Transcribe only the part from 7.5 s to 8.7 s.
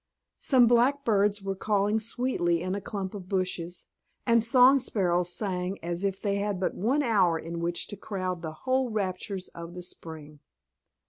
which to crowd the